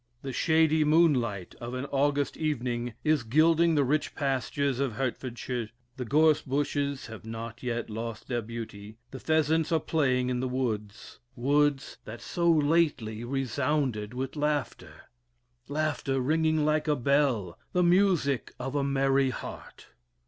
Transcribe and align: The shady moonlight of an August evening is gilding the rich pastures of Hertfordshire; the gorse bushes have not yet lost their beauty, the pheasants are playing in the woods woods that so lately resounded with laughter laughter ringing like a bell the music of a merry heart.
The 0.23 0.33
shady 0.33 0.83
moonlight 0.83 1.53
of 1.61 1.75
an 1.75 1.85
August 1.91 2.35
evening 2.35 2.95
is 3.03 3.21
gilding 3.21 3.75
the 3.75 3.83
rich 3.83 4.15
pastures 4.15 4.79
of 4.79 4.93
Hertfordshire; 4.93 5.69
the 5.95 6.05
gorse 6.05 6.41
bushes 6.41 7.05
have 7.05 7.23
not 7.23 7.61
yet 7.61 7.87
lost 7.87 8.27
their 8.27 8.41
beauty, 8.41 8.97
the 9.11 9.19
pheasants 9.19 9.71
are 9.71 9.79
playing 9.79 10.31
in 10.31 10.39
the 10.39 10.47
woods 10.47 11.19
woods 11.35 11.99
that 12.05 12.19
so 12.19 12.49
lately 12.49 13.23
resounded 13.23 14.15
with 14.15 14.35
laughter 14.35 15.03
laughter 15.67 16.19
ringing 16.19 16.65
like 16.65 16.87
a 16.87 16.95
bell 16.95 17.59
the 17.71 17.83
music 17.83 18.55
of 18.59 18.73
a 18.73 18.83
merry 18.83 19.29
heart. 19.29 19.89